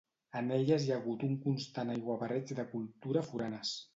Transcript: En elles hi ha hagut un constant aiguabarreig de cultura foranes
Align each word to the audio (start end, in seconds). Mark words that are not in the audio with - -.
En 0.39 0.47
elles 0.53 0.85
hi 0.87 0.93
ha 0.93 0.95
hagut 1.01 1.25
un 1.27 1.35
constant 1.43 1.93
aiguabarreig 1.97 2.57
de 2.61 2.65
cultura 2.75 3.27
foranes 3.31 3.79